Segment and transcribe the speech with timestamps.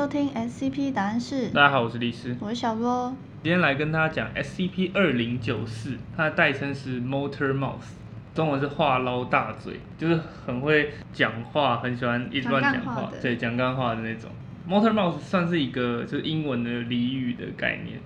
[0.00, 3.14] 收听 SCP 答案室，大家好，我是律师，我是小罗。
[3.42, 7.92] 今天来跟大家讲 SCP 二零九四，它的代称是 Motor Mouse，
[8.34, 14.30] 中文是话唠大嘴，就是很会讲话，很喜欢一直乱讲话，对，讲干话的那种。
[14.66, 18.00] Motor Mouse 算是一个就是英文的俚语的概念，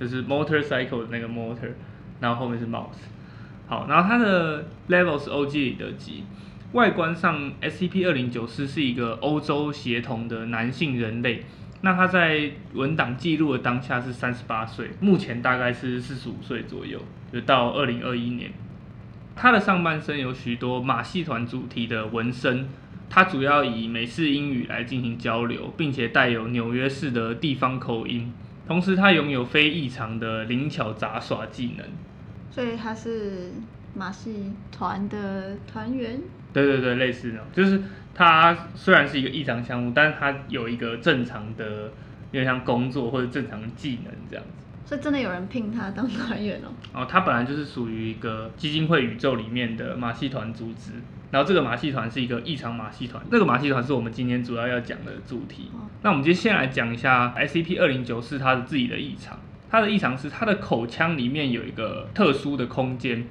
[0.00, 1.70] 就是 motorcycle 的那个 motor，
[2.18, 3.06] 然后后面是 mouse。
[3.68, 6.24] 好，然后它的 level 是 OG 里的级，
[6.72, 11.44] 外观上 SCP 二零九四是一个欧洲协同的男性人类。
[11.82, 17.00] 那他在文档记录的当下是三十八岁，目前大概是四十五岁左右，
[17.32, 18.50] 就到二零二一年。
[19.36, 22.68] 他的上半身有许多马戏团主题的纹身，
[23.08, 28.32] 他主要以美式英语来进行交流，并且带有纽约市的地方口音。
[28.66, 31.86] 同时，他拥有非异常的灵巧杂耍技能。
[32.50, 33.52] 所以他是
[33.94, 36.20] 马戏团的团员，
[36.64, 37.82] 对对对，类似那种，就是
[38.14, 41.92] 它虽然是一个异常项目，但是它有一个正常的，
[42.30, 44.64] 有点像工作或者正常的技能这样子。
[44.86, 46.68] 所以真的有人聘他当团员哦。
[46.94, 50.92] 哦，他本来就是属于一个基金会宇宙里面的马戏团组织，
[51.30, 55.70] 然后这个马戏团是一个异常马戏团，这个马戏团是我们今天主要要讲的主题。
[55.74, 63.26] 哦那我们今天先来讲一下 SCP 二零九四它的自己的异常，它的异常是它的口腔里面有一个特殊的空间。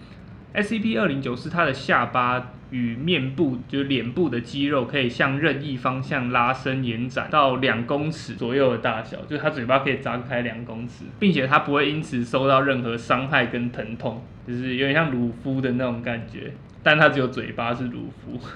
[0.56, 18.40] SCP 二零九四它的下巴与面部，就是脸部的肌肉，可以向任意方向拉伸延展到两公尺左右的大小，就是它嘴巴可以张开两公尺，并且它不会因此受到任何伤害跟疼痛，就是有点像鲁夫的那种感觉，但它只有嘴巴是鲁夫。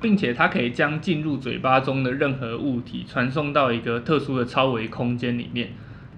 [0.00, 5.68] 并且它可以将进入嘴巴中的任何物体传送到一个特殊的超维空间里面。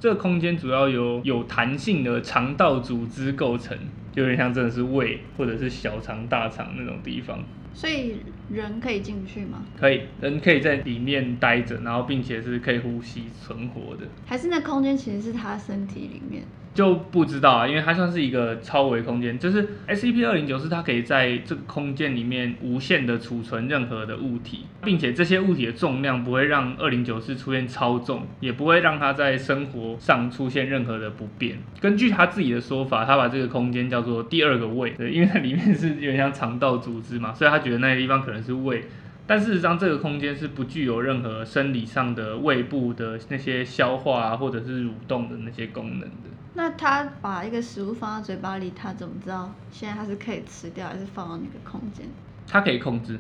[0.00, 3.76] 这个空间主要由有弹性的肠道组织构成，
[4.14, 7.42] 有点像真的是胃或者是小肠、大肠那种地方。
[7.72, 9.64] 所以人可以进去吗？
[9.76, 14.06] 可以，人可以在里面待着，然后并且是可以呼吸存活的。
[14.24, 16.44] 还是那空间其实是他身体里面？
[16.74, 31.56] 就不知道啊，因为它算是一个超维空间，就是 SCP 二零九四，它可以在这个空间里面无限的储存任何的物体，并且这些物体的重量不会让二零九四出现超重，也不会让它在生活上出现任何的不便。
[31.80, 38.84] 根据他自己的说法，他把这个空间叫做第二个胃，对，因为它里面是有点像肠道组织嘛， 所以他觉得那个地方可能是胃。
[39.26, 46.28] 但事实上，这个空间是不具有任何生理上的胃部的那些消化啊，或者是蠕动的那些功能的。
[46.54, 52.06] 那他把一个食物放到嘴巴里，他怎么知道现在他是可以吃掉，还是放到那个空间？
[52.46, 53.18] 他可以控制，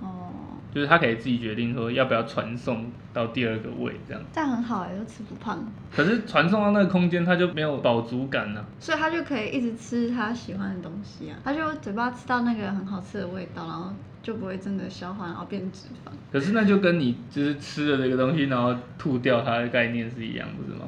[0.00, 0.32] 哦，
[0.74, 4.22] 就是他可以自己决定说要不要传送到第二个胃这样。
[4.32, 5.62] 这样很好哎，又吃不胖，
[5.94, 13.92] 可是传送到那个空间，他就没有饱足感了、所以他就可以一直吃他喜欢的东西啊，他就嘴巴吃到那个很好吃的味道，然后
[14.22, 16.12] 就不会真的消化，然后变脂肪。
[16.32, 20.86] 可是那就跟你就是吃了这个东西，然后吐掉它的概念是一样，不是吗？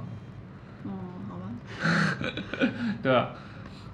[1.80, 1.88] 呵
[2.20, 2.68] 呵呵。
[3.02, 3.30] 对啊，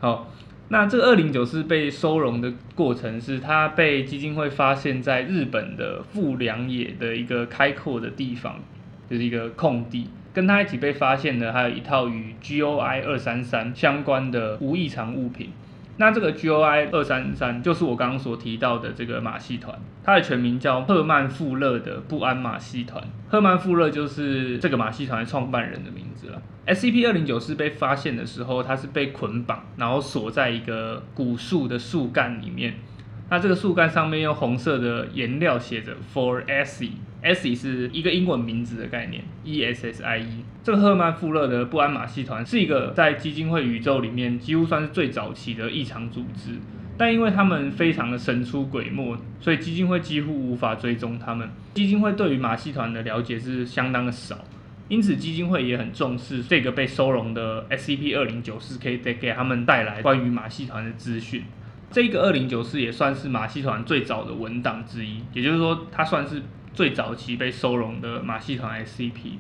[0.01, 0.33] 好，
[0.69, 8.61] 那这个二零九四被收容的过程是它被基金会发现在日本的富良野的一个开阔的地方，
[9.09, 10.09] 就是一个空地。
[10.35, 15.51] 跟它一起被发现的还有一套与 GOI 二三三相关的无异常物品。
[15.99, 23.03] 那这个 GOI 二三三就是我刚刚所提到的这个马戏团，它的全名叫赫曼富勒的不安马戏团。
[23.29, 26.41] 赫曼富勒就是这个马戏团创办人的名字了。
[26.67, 32.75] SCP 二零九四被发现的时候，它是被捆绑，然后锁在一个古树的树干里面。
[33.31, 36.93] 那这个树干上面用红色的颜料写着 For Essie。
[37.23, 40.45] Essie 是一个英文名字的概念，E S S I E。
[40.63, 46.53] 这个赫曼富勒的不安马戏团是一个在基金会宇宙里面几乎算是最早期的异常组织，
[46.97, 51.51] 但因为他们非常的神出鬼没，所以基金会几乎无法追踪他们。
[51.75, 54.39] 基金会对于马戏团的了解是相当的少，
[54.87, 61.43] 因此基金会也很重视这个被收容的 SCP 二零九四，可以给给他们带来关于马戏团的资讯。
[61.91, 66.43] 这个二零九四也算是马戏团最早的文档之一，也就是说，它算是
[66.75, 69.39] 最早期被收容的马戏团 SCP。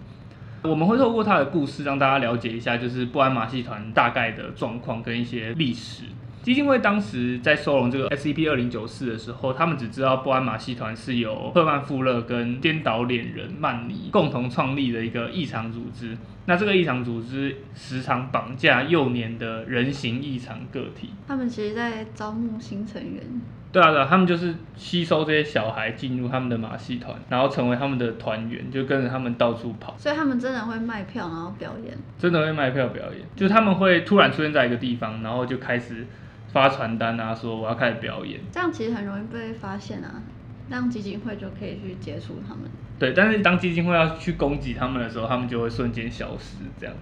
[0.62, 6.04] 我们会透过它的故事让大家了解一下，就是不安马戏团大概的状况跟一些历史。
[6.42, 16.16] 基金会当时在收容这个 SCP 二零九四的时候，他们只知道不安马戏团是由赫曼富勒跟颠倒脸人曼尼共同创立的一个异常组织。
[16.46, 21.10] 那这个异常组织时常绑架幼年的人形异常个体。
[21.26, 23.22] 他们其实在招募新成员，
[23.70, 29.94] 对啊，对啊，他们就是吸收这些小孩进入他们的马戏团，然后成为他们的团员，就跟着他们到处跑。
[29.98, 31.96] 所以他们真的会卖票，然后表演。
[32.18, 36.06] 真的会卖票表演，就是他们会突然出现在一个地方，然后就开始
[36.52, 38.40] 发传单啊，说我要开始表演。
[38.50, 40.22] 这样其实很容易被发现啊。
[40.70, 42.64] 让基金会就可以去接触他们。
[42.98, 46.94] 对，但是当基金会要去攻击他们的时候，他们就会瞬间消失，这样，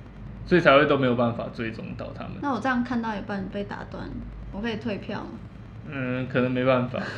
[0.46, 2.34] 所以才会都没有办法追踪到他们。
[2.40, 4.08] 那我这样看到一半被打断，
[4.52, 5.30] 我可以退票吗？
[5.90, 7.00] 嗯，可能没办法。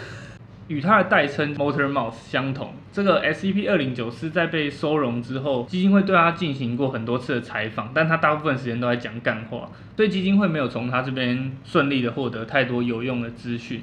[0.68, 13.80] 与它的代称 Motor Mouse 相同，这个 SCP 二零九四在被收容之后，基金会对它进行过很多次的采访，但它大部分时间都在讲干话，所以基金会没有从它这边顺利的获得太多有用的资讯，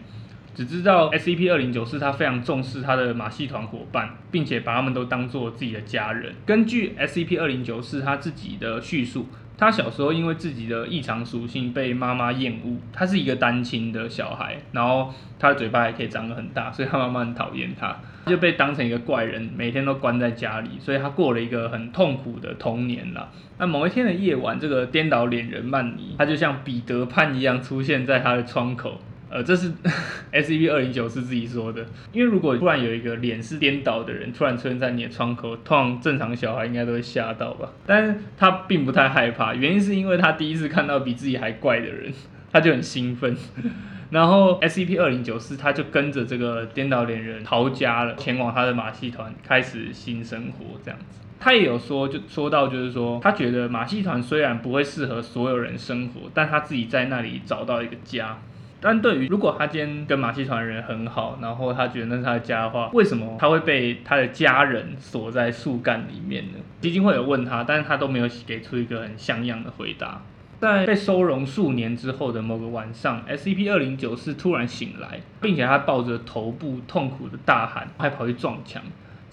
[0.54, 6.36] 只知道 SCP 二零九四它非常重视它的马戏团伙伴，并且把他们都当做自己的家人。
[6.46, 9.28] 根据 SCP 二零九四它自己的叙述。
[9.57, 23.30] 他小时候因为自己的异常属性被妈妈厌恶，他是一个单亲的小孩，然后他的嘴巴还可以长得很大，所以他妈妈很讨厌他，就被当成一个怪人，每天都关在家里，所以他过了一个很痛苦的童年了。
[23.57, 29.00] 那某一天的夜晚，这个颠倒脸人曼尼，他就像彼得潘一样出现在他的窗口。
[29.30, 29.72] 呃，这是
[30.31, 42.13] S C P 二零九是自己说的，因为如果突然有一个脸是颠倒的人突然出现在你的窗口，通常正常小孩应该都会吓到吧，但是他并不太害怕，原因是因为他第一次看到比自己还怪的人，
[42.51, 43.36] 他就很兴奋，
[44.12, 51.21] 然后 S C P 二零九四他就跟着这个颠倒脸人逃家了，前往他的马戏团开始新生活这样子。
[51.39, 58.39] 他也有说，就说到就是说，他觉得马戏团虽然不会适合所有人生活，但他自己在那里找到一个家。
[58.86, 66.60] 但对于如果他今天跟马戏团人很好，然后他觉得那是他的家的话，为什么他会被他的家人锁在树干里面呢？
[66.82, 70.22] 基金会有问他，但是他都没有给出一个很像样的回答。
[70.60, 78.81] 在被收容数年之后的某个晚上，SCP 二零九四突然醒来，并且他抱着头部痛苦的大喊，还跑去撞墙。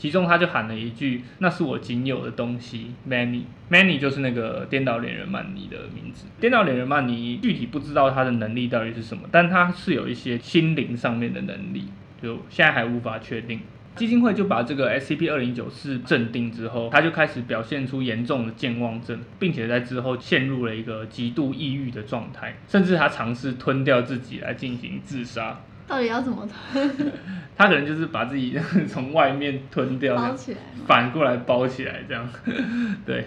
[0.02, 6.26] 其中他就喊了一句：“那是我仅有的东西，Many Many 就是那个颠倒脸人曼尼的名字。
[6.40, 11.84] 颠倒脸人曼尼具体不知道他的能力到底是什么，但他是有一些心灵上面的能力，
[12.20, 13.60] 就现在还无法确定。
[13.94, 25.60] 基金会就把这个 SCP 二零九四镇定之后，他就开始表现出严重的健忘症，并且在之后陷入了一个极度抑郁的状态，甚至他尝试吞掉自己来进行自杀。
[25.92, 27.12] 到底要怎么吞？
[27.54, 28.58] 他可能就是把自己
[28.88, 32.26] 从外面吞掉，包起来，反过来包起来这样。
[33.04, 33.26] 对，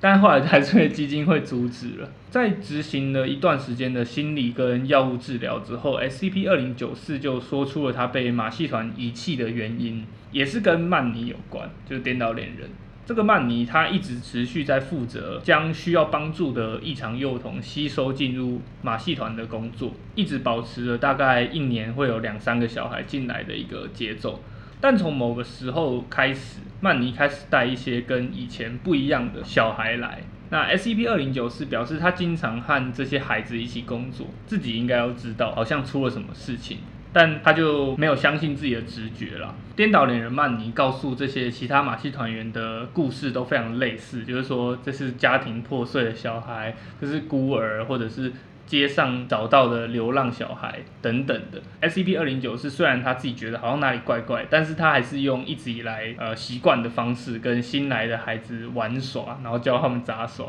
[0.00, 2.08] 但后来还是被基金会阻止了。
[2.30, 12.70] 在执行了一段时间的心理跟药物治疗之后，SCP 二零九四就说出了他被马戏团遗弃的原因，也是跟曼尼有关，就是颠倒恋人。
[13.06, 24.42] 这个曼尼他一直持续在负责将需要帮助的异常幼童吸收进入马戏团的工作，一直保持着大概一年会有两三个小孩进来的一个节奏。
[24.80, 30.22] 但从某个时候开始，曼尼开始带一些跟以前不一样的小孩来。
[30.50, 36.78] 那 S C P 二零九四表示他经常和这些孩子一起工作，自己应该要知道好像出了什么事情。
[37.12, 39.54] 但他就没有相信自己的直觉了。
[39.74, 48.32] 颠倒脸人曼尼告诉这些其他马戏团员的故事都非常类似，就是说这是家庭破碎的小孩，这是孤儿，或者是
[48.66, 51.62] 街上找到的流浪小孩等等的。
[51.80, 60.46] S C P 二零九是虽然他自己觉得好像哪里怪怪，但是他还是用一直以来呃习惯的方式跟新来的孩子玩耍，然后教他们杂耍。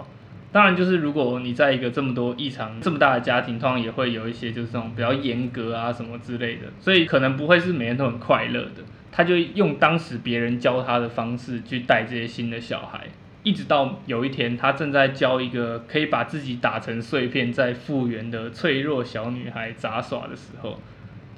[0.58, 8.82] 当然，就是如果你在一个这么多异常、这么大的家庭，通常也会有一些就是这种比较严格啊什么之类的，所以可能不会是每天都很快乐的。
[9.12, 13.02] 他就用当时别人教他的方式去带这些新的小孩，
[13.44, 20.80] 一直到有一天，他正在教一个可以把自己打成碎片再复原的脆弱小女孩杂耍的时候，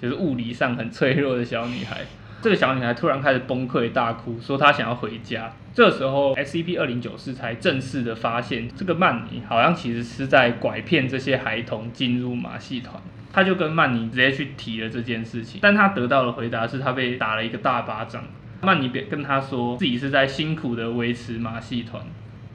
[0.01, 2.05] 就是物理上很脆弱的小女孩。
[2.41, 5.51] 这个小女孩突然开始崩溃大哭，说她想要回家。
[5.73, 13.01] 这时候，SCP 二零九四才正式的发现，这个曼尼好像其实是在拐骗这些孩童进入马戏团。
[13.31, 18.23] 他就跟曼尼直接去提了这件事情，但他得到的回答是他被打了一个大巴掌。
[18.61, 22.03] 曼尼别跟他说自己是在辛苦的维持马戏团。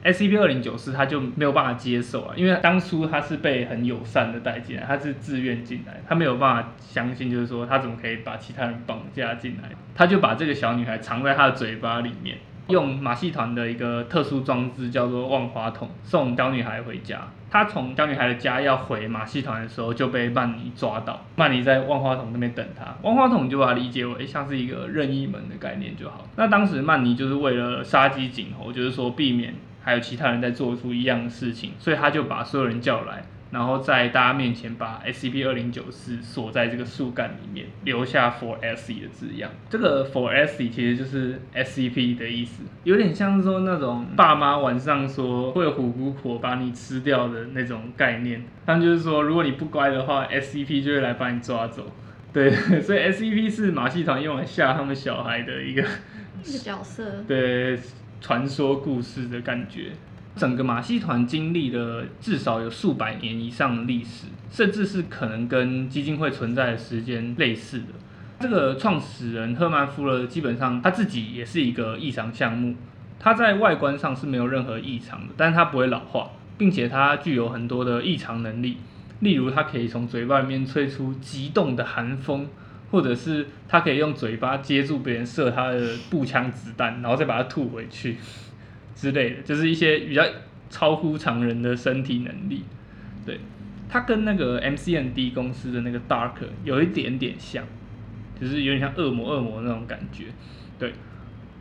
[0.05, 9.69] SCP 二零九四他就没有办法接受啊，因为当初他是被很友善的带进来，他是自愿进来，他没有办法相信，就是说他怎么可以把其他人绑架进来？
[9.95, 17.21] 他就把这个小女孩藏在他的嘴巴里面，用马戏团的一个特殊装置叫做万花筒送小女孩回家。
[17.49, 26.27] 他从小女孩的家要回马戏团的时候就被曼尼抓到，曼尼在万花筒那边等他，万花筒就把它理解为像是一个任意门的概念就好。
[26.35, 29.55] 那当时曼尼就是为了杀鸡儆猴，就是说避免。
[29.85, 39.51] 还有其他人在做出一样的事情，所以他就把所有人叫来，然后在大家面前把 SCP 二零九四锁在这个树干里面，留下 For S 的字样。
[39.69, 48.43] 这个 For S 其实就是 SCP 的意思，有点像是说那种爸妈晚上说会有虎姑婆把你吃掉的那种概念。
[48.65, 51.85] 他们就是说，如果你不乖的话，SCP 就会来把你抓走。
[52.33, 52.49] 对，
[52.81, 55.83] 所以 SCP 是马戏团用来吓他们小孩的一个
[56.43, 57.23] 一个角色。
[57.27, 57.79] 对
[58.21, 59.91] 传说故事的感觉。
[60.35, 67.85] 整个马戏团经历了至少有数百年以上的历史，甚至是可能跟基金会存在的时间类似的。
[68.41, 72.75] 这个创始人赫曼·富勒基本上他自己也是一个异常项目，
[73.17, 78.75] 他在外观上是没有任何异常的，但是他不会老化，并且他具有很多的异常能力，
[79.21, 82.49] 例如他可以从嘴巴里面吹出极冻的寒风，
[82.95, 88.15] 或者是他可以用嘴巴接住别人射他的步枪子弹，然后再把它吐回去。
[88.95, 90.23] 之类的，就是一些比较
[90.69, 92.63] 超乎常人的身体能力。
[93.25, 93.37] 对，
[93.89, 97.65] 他跟那个 MCND 公司的那个 Dark 有一点点像，
[98.39, 100.27] 就是有点像恶魔恶魔那种感觉。
[100.79, 100.93] 对，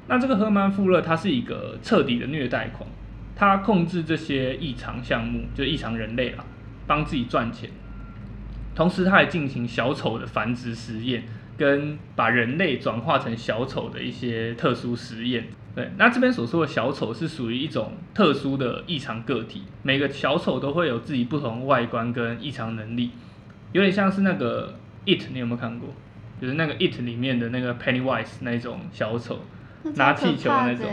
[0.07, 2.89] 那这个赫曼富勒他是一个彻底的虐待狂，
[3.35, 6.45] 他控制这些异常项目，就异常人类啦，
[6.87, 7.69] 帮自己赚钱。
[8.75, 11.25] 同时，它还进行小丑的繁殖实验，
[11.57, 15.45] 跟把人类转化成小丑的一些特殊实验。
[15.75, 23.11] 对，那这边所说的小丑是属于一种特殊的异常个体，每个小丑都会有自己不同外观跟异常能力，
[23.73, 25.89] 有点像是那个 It，你有没有看过？
[26.41, 29.41] 就是那个 It 里面的那个 Pennywise 那种小丑，
[29.95, 30.87] 拿气球那种，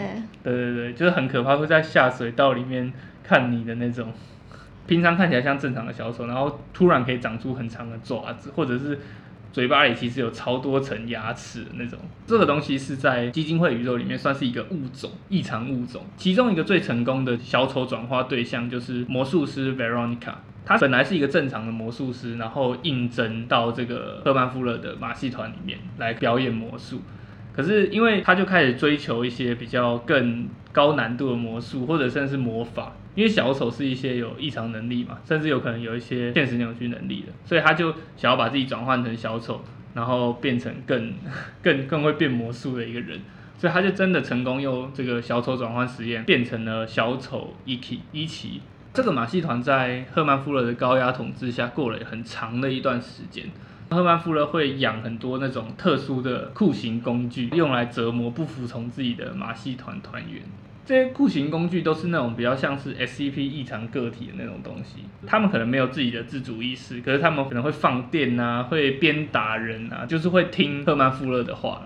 [0.43, 2.91] 对对对，就是很可怕，会在下水道里面
[3.23, 4.13] 看你的那种，
[4.91, 8.99] 平常看起来像正常的小丑，然后突然可以长出很长的爪子，或者是。
[9.53, 16.03] 嘴巴里其实有超多层牙齿那种，这个东西是在基金会宇宙里面算是一个物种，异常物种。
[16.15, 27.01] 其中一个最成功的小丑转化对象就是魔术师 Veronica，他本来是一个正常的魔术师，然后应征到这个赫曼夫勒的马戏团里面来表演魔术。
[27.53, 32.93] 可是因为他就开始追求一些比较更高难度的魔术，或者甚至是魔法。
[33.13, 39.61] 因为小丑是一些有异常能力嘛，甚至有可能有一些现实扭曲能力的，所以他就想要把自己转换成小丑，
[39.93, 41.13] 然后变成更
[41.61, 43.19] 更更会变魔术的一个人，
[43.57, 48.61] 所以他就真的成功用这个小丑转换实验变成了小丑伊奇伊奇。
[48.93, 53.43] 这个马戏团在赫曼夫勒的高压统治下过了很长的一段时间，
[53.91, 60.41] 赫曼夫勒会养很多那种特殊的酷刑工具，用来折磨不服从自己的马戏团团员。
[60.85, 71.81] 这些酷刑工具都是那种比较像是 SCP 异常个体的那种东西，他们可能没有自己的自主意识，可是他们可能会放电啊，会鞭打人啊，就是会听赫曼富勒的话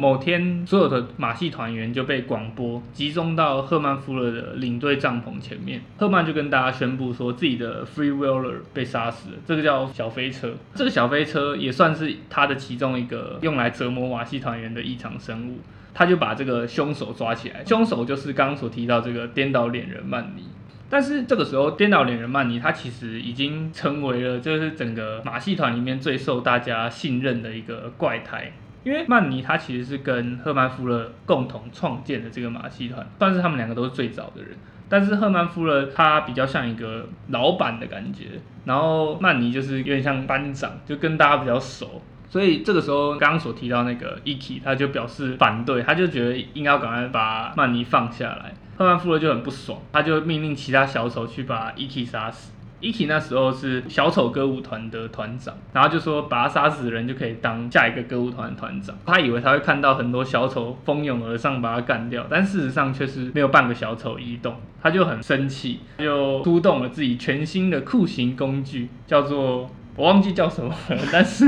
[0.00, 15.58] 某天，所有的马戏团员就被广播集中到赫曼夫勒的领队帐篷前面，赫曼就跟大家宣布说自己的 Free Wheeler 被杀死了，这个叫小飞车，这个小飞车也算是他的其中一个用来折磨马戏团员的异常生物。
[15.92, 20.44] 他就把这个凶手抓起来，凶手就是刚刚所提到这个颠倒脸人曼尼。
[20.88, 28.52] 但是这个时候，颠倒脸人曼尼他其实已经成为了就是整个马戏团里面最受大家信任的一个怪胎，
[28.82, 34.56] 因为曼尼他其实是跟赫曼夫勒共同创建的这个马戏团，算是他们两个都是最早的人。
[34.88, 42.02] 但是赫曼夫勒他比较像一个老板的感觉，然后曼尼就是有点像班长，就跟大家比较熟。
[42.28, 48.54] 所以这个时候，刚刚所提到那个伊奇，他就表示反对，他就觉得应该要赶快把曼尼放下来。
[48.76, 52.52] 赫曼夫勒就很不爽，他就命令其他小丑去把伊奇杀死。
[52.80, 58.96] 伊奇那时候是小丑歌舞团的团长，然后就说把他杀死人就可以当下一个歌舞团团长。
[59.06, 64.54] 他以为他会看到很多小丑蜂拥而上把他干掉，但事实上却是没有半个小丑移动。
[64.82, 69.70] 他就很生气，就出动了自己全新的酷刑工具，叫做。
[69.96, 71.46] 我忘记叫什么了，但是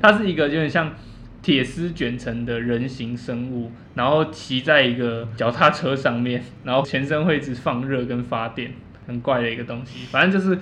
[0.00, 0.90] 它是一个有点像
[1.42, 8.72] 铁丝卷成的人形生物，然后骑在一个脚踏车上面，然后全身会一直放热跟发电，
[9.06, 10.06] 很怪的一个东西。
[10.06, 10.58] 反正就是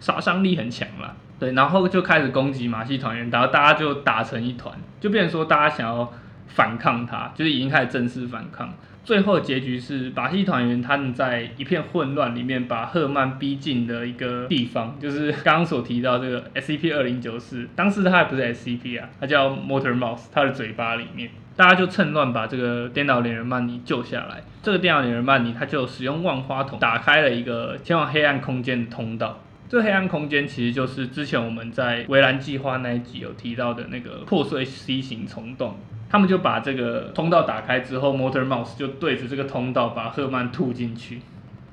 [0.00, 1.14] 杀伤力很强啦。
[1.38, 6.12] 对，然后就开始攻击马戏团员，然后大家就打成一团，就变成说大家想要
[6.46, 8.72] 反抗他，就是已经开始正式反抗。
[9.04, 24.42] 最后结局是马戏团员他们在一片混乱里面把赫曼逼近的一个地方，就是刚刚所提到这个 SCP 二零九四，当时它还不是 SCP 啊，它叫 Motor Mouse，它的嘴巴里面，大家就趁乱把这个颠倒脸人曼尼救下来。
[24.62, 29.40] 这个颠倒脸人曼尼他就使用万花筒打开了一个前往黑暗空间的通道。
[29.68, 35.76] 这黑暗空间其实就是之前我们在围栏计划那一集有提到的那个破碎 C 型虫洞。
[36.10, 41.22] 他们就把这个通道打开之后，Motor Mouse 就对着这个通道把赫曼吐进去。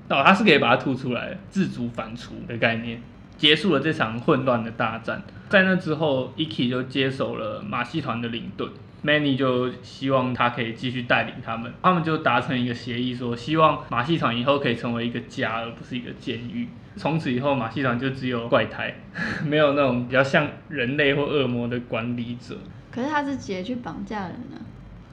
[0.07, 3.01] 哦，他是可以把它吐出来，自主反刍的概念，
[3.36, 5.21] 结束了这场混乱的大战。
[5.50, 8.65] 在那之后，Iki 就接手了马戏团的领队。
[9.03, 16.68] Manny 就希望他可以继续带领他们，他们就达成一个协议，说希望马戏团以后可以成为一个家，而不是一个监狱。
[16.96, 18.94] 从此以后，马戏团就只有怪胎，
[19.46, 22.58] 没有那种比较像人类或恶魔的管理者。
[22.91, 24.60] 可是他是直接去绑架人啊。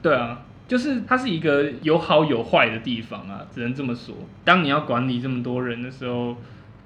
[0.01, 4.15] 对啊，就是它是一个有好有坏的地方啊，只能这么说。
[4.43, 6.35] 当你要管理这么多人的时候，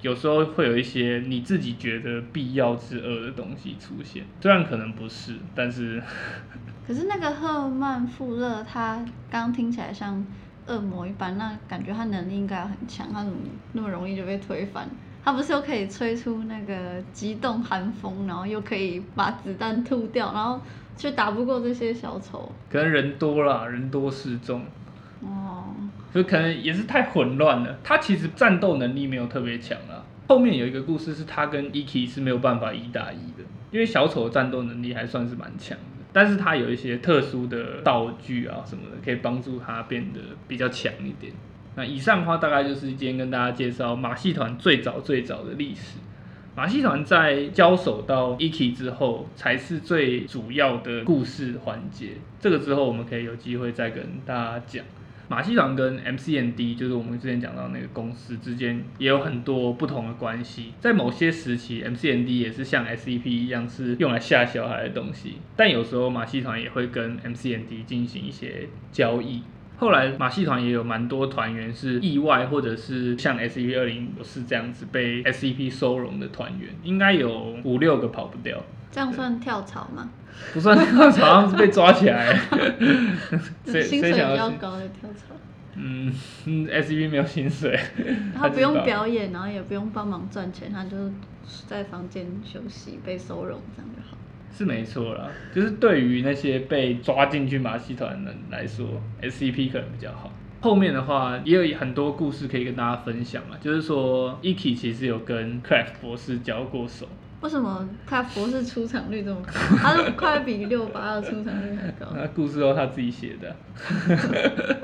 [0.02, 6.02] 有时候会有一些你自己觉得必要之恶的东西出现，虽然可能不是，但是。
[6.84, 10.22] 可是那个赫曼·富勒，他刚听起来像
[10.66, 13.38] 恶魔一般，那感觉他能力应该很强，他怎么
[13.72, 14.88] 那么容易就被推翻？
[15.24, 20.60] 他不是又可以吹出那个激动寒风，然后又可以把子弹吐掉，然后
[20.96, 22.50] 却打不过这些小丑？
[22.68, 24.62] 可能人多啦，人多势众。
[26.14, 27.78] 就可能也是太混乱了。
[27.82, 30.04] 他其实战斗能力没有特别强啊。
[30.28, 35.84] 后面有一个故事是他跟 Iki 是没有办法一打一的，因为小丑的战斗能力还算是蛮强的。
[36.12, 41.32] 但是他有一些特殊的道具啊什么的，可以帮助他变得比较强一点。
[41.74, 45.98] 那以上的话大概就是今天跟大家介绍马戏团最早最早的历史。
[46.54, 52.10] 马戏团在交手到 Iki 之后，才是最主要的故事环节。
[52.38, 54.84] 这个之后我们可以有机会再跟大家讲。
[55.32, 69.42] 马戏团跟 MCND 就是我们之前讲到那个公司之间也有很多不同的关系，在某些时期，MCND 也是像 SCP 一样是用来吓小孩的东西，但有时候马戏团也会跟 MCND 进行一些交易。
[69.78, 78.62] 后来马戏团也有蛮多团员是意外或者是像 SCP 二零是这样子被 SCP 收容的团员，应该有五六个跑不掉。
[78.92, 80.08] 这样算跳槽吗？
[80.54, 82.38] 不算跳槽，好像是被抓起来。
[83.64, 85.34] 薪水比较高的跳槽。
[85.74, 86.12] 嗯
[86.70, 87.78] ，S C P 没有薪水。
[88.36, 90.96] 他不用表演，然后也不用帮忙赚钱，他就
[91.66, 94.16] 在房间休息，被收容这样就好。
[94.54, 98.86] 是没错啦，就是对于那些被抓进去马戏团的人来说
[99.22, 100.30] ，S C P 可能比较好。
[100.60, 107.08] 后面的话也有很多故事可以跟大家分享嘛，就是说 Eki 其实有跟 Craft 博士交过手。
[107.42, 109.52] 为什么他博士出场率这么高？
[109.76, 112.06] 他是快比六八的出场率还高。
[112.14, 113.56] 那故事都他自己写的，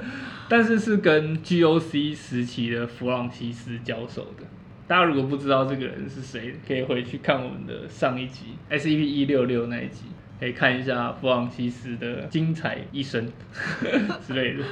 [0.49, 4.44] 但是是跟 GOC 时期的弗朗西斯交手的。
[4.88, 10.07] 大家如果不知道这个人是谁，可以回去看我们的上一集 SCP 一六六那一集，
[10.40, 13.31] 可以看一下弗朗西斯的精彩一生
[14.27, 14.64] 之类的。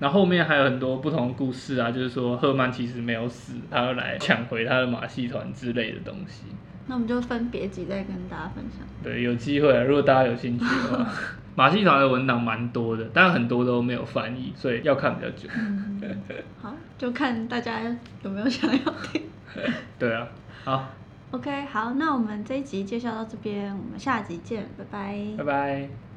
[0.00, 6.46] 那后面还有很多不同的故事啊，就是说赫曼其实没有死，他要来抢回他的马戏团之类的东西。
[6.86, 8.86] 那我们就分别集再跟大家分享。
[9.02, 11.12] 对，有机会啊，如果大家有兴趣的话，
[11.54, 15.48] 马戏团的文档蛮多的，但很多都没有翻译，所以要看比较久。
[16.60, 17.80] 好，就看大家
[18.22, 19.22] 有没有想要听。
[19.98, 20.26] 对啊，
[20.64, 20.88] 好。
[21.30, 25.18] OK，好，那我们这一集介绍到这边，我们下集见，拜拜。
[25.38, 26.11] 拜拜。